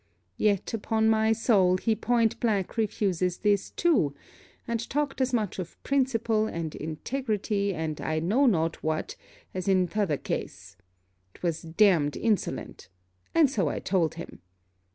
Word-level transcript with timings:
Yet, 0.39 0.73
upon 0.73 1.09
my 1.09 1.31
soul, 1.31 1.77
he 1.77 1.95
point 1.95 2.39
blank 2.39 2.75
refuses 2.75 3.37
this 3.37 3.69
too; 3.69 4.15
and 4.67 4.89
talked 4.89 5.21
as 5.21 5.31
much 5.31 5.59
of 5.59 5.77
principle 5.83 6.47
and 6.47 6.73
integrity 6.73 7.71
and 7.75 8.01
I 8.01 8.17
know 8.19 8.47
not 8.47 8.81
what, 8.81 9.15
as 9.53 9.67
in 9.67 9.87
t'other 9.87 10.17
case! 10.17 10.75
'Twas 11.35 11.61
damned 11.61 12.17
insolent! 12.17 12.89
and 13.35 13.47
so 13.47 13.69
I 13.69 13.77
told 13.77 14.15
him. 14.15 14.39